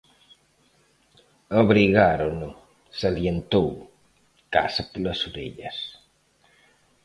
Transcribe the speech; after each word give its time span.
"Obrigárono", 1.63 2.49
salientou, 3.01 3.69
"case 4.53 4.81
polas 4.91 5.19
orellas". 5.29 5.77